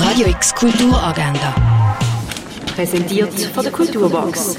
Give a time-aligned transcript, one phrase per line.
[0.00, 1.54] Radio X Kulturagenda.
[2.74, 4.56] Präsentiert von der Kulturbox.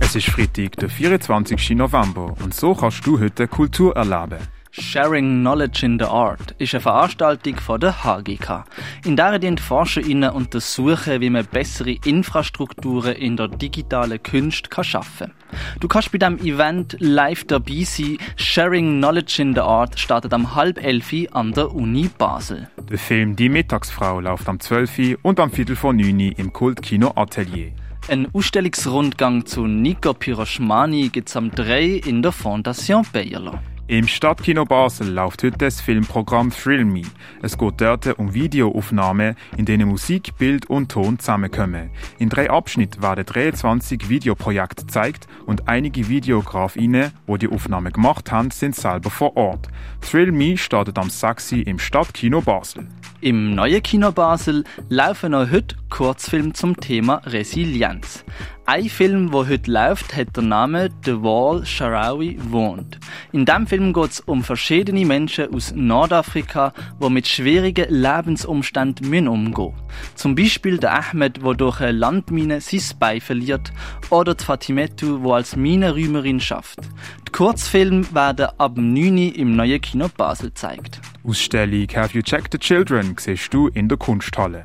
[0.00, 1.70] Es ist Freitag, der 24.
[1.70, 4.38] November und so kannst du heute Kultur erleben.
[4.70, 8.64] Sharing Knowledge in the Art ist eine Veranstaltung von der HGK.
[9.04, 15.32] In der die ForscherInnen untersuchen, wie man bessere Infrastrukturen in der digitalen Kunst kann schaffen
[15.50, 15.80] kann.
[15.80, 18.18] Du kannst bei diesem Event live dabei sein.
[18.36, 22.68] Sharing Knowledge in the Art startet am halb elf an der Uni Basel.
[22.90, 27.72] Der Film Die Mittagsfrau läuft am 12 und am Viertel vor 9 im Kultkino Atelier.
[28.08, 33.58] Ein Ausstellungsrundgang zu Nico Piroschmani gibt es am 3 in der Fondation Bayerlo.
[33.90, 37.04] Im Stadtkino Basel läuft heute das Filmprogramm Thrill Me.
[37.40, 41.88] Es geht dort um Videoaufnahmen, in denen Musik, Bild und Ton zusammenkommen.
[42.18, 48.50] In drei Abschnitten werden 23 Videoprojekte gezeigt und einige Videografinnen, die die Aufnahmen gemacht haben,
[48.50, 49.68] sind selber vor Ort.
[50.02, 51.52] Thrill Me startet am 6.
[51.52, 52.86] im Stadtkino Basel.
[53.22, 58.22] Im neuen Kino Basel laufen auch heute Kurzfilme zum Thema Resilienz.
[58.70, 62.98] Ein Film, der heute läuft, hat den Namen The Wall Sharawi wohnt.
[63.32, 69.72] In diesem Film geht es um verschiedene Menschen aus Nordafrika, die mit schwierigen Lebensumständen umgehen
[69.72, 70.14] müssen.
[70.16, 73.72] Zum Beispiel der Ahmed, der durch eine Landmine sein Bein verliert,
[74.10, 76.80] oder die Fatimetu, die als Minenräumerin schafft.
[77.26, 81.00] Die Kurzfilme werden ab 9 Uhr im neuen Kino Basel gezeigt.
[81.24, 84.64] Ausstellung Have You Checked the Children siehst du in der Kunsthalle.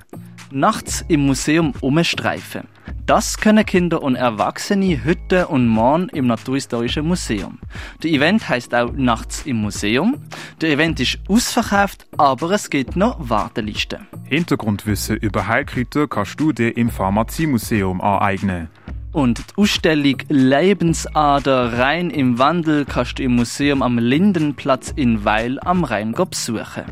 [0.51, 2.67] Nachts im Museum umstreifen.
[3.05, 7.59] Das können Kinder und Erwachsene heute und morgen im Naturhistorischen Museum.
[8.01, 10.21] Der Event heißt auch Nachts im Museum.
[10.61, 14.07] Der Event ist ausverkauft, aber es gibt noch Wartelisten.
[14.23, 18.69] Hintergrundwissen über Heilkräuter kannst du dir im Pharmaziemuseum aneignen.
[19.11, 25.59] Und die Ausstellung Lebensader rein im Wandel kannst du im Museum am Lindenplatz in Weil
[25.59, 26.85] am Rhein besuchen.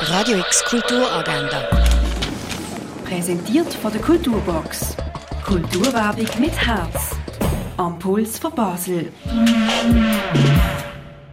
[0.00, 1.62] Radio X Kulturagenda.
[3.04, 4.96] Präsentiert von der Kulturbox.
[5.46, 7.14] Kulturwerbung mit Herz.
[7.76, 9.12] Am Puls von Basel.